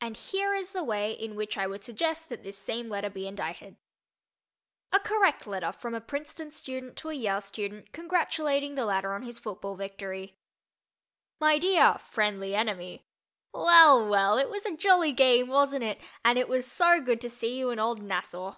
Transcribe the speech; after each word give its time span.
And 0.00 0.16
here 0.16 0.54
is 0.54 0.72
the 0.72 0.82
way 0.82 1.12
in 1.12 1.34
which 1.34 1.58
I 1.58 1.66
would 1.66 1.84
suggest 1.84 2.30
that 2.30 2.42
this 2.42 2.56
same 2.56 2.88
letter 2.88 3.10
be 3.10 3.26
indited. 3.26 3.76
A 4.92 4.98
Correct 4.98 5.46
Letter 5.46 5.72
from 5.72 5.92
a 5.94 6.00
Princeton 6.00 6.50
Student 6.50 6.96
to 6.96 7.10
a 7.10 7.12
Yale 7.12 7.42
Student 7.42 7.92
Congratulating 7.92 8.76
the 8.76 8.86
Latter 8.86 9.12
on 9.12 9.24
His 9.24 9.38
Football 9.38 9.74
Victory 9.74 10.38
MY 11.38 11.58
DEAR 11.58 11.98
"FRIENDLY 11.98 12.54
ENEMY": 12.54 13.04
Well, 13.52 14.08
well, 14.08 14.38
it 14.38 14.48
was 14.48 14.64
a 14.64 14.74
jolly 14.74 15.12
game, 15.12 15.48
wasn't 15.48 15.84
it, 15.84 16.00
and 16.24 16.38
it 16.38 16.48
was 16.48 16.64
so 16.66 16.98
good 17.02 17.20
to 17.20 17.28
see 17.28 17.58
you 17.58 17.68
in 17.68 17.78
"Old 17.78 18.00
Nassau." 18.00 18.56